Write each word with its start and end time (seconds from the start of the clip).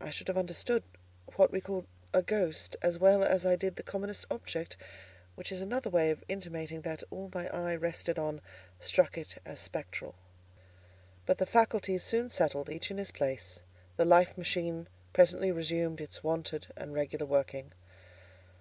I 0.00 0.10
should 0.10 0.28
have 0.28 0.38
understood 0.38 0.84
what 1.34 1.50
we 1.50 1.60
call 1.60 1.84
a 2.14 2.22
ghost, 2.22 2.76
as 2.82 3.00
well 3.00 3.24
as 3.24 3.44
I 3.44 3.56
did 3.56 3.74
the 3.74 3.82
commonest 3.82 4.24
object: 4.30 4.76
which 5.34 5.50
is 5.50 5.60
another 5.60 5.90
way 5.90 6.10
of 6.12 6.22
intimating 6.28 6.82
that 6.82 7.02
all 7.10 7.28
my 7.34 7.48
eye 7.48 7.74
rested 7.74 8.16
on 8.16 8.42
struck 8.78 9.18
it 9.18 9.38
as 9.44 9.58
spectral. 9.58 10.14
But 11.26 11.38
the 11.38 11.46
faculties 11.46 12.04
soon 12.04 12.30
settled 12.30 12.68
each 12.70 12.92
in 12.92 12.98
his 12.98 13.10
place; 13.10 13.60
the 13.96 14.04
life 14.04 14.38
machine 14.38 14.86
presently 15.12 15.50
resumed 15.50 16.00
its 16.00 16.22
wonted 16.22 16.68
and 16.76 16.94
regular 16.94 17.26
working. 17.26 17.72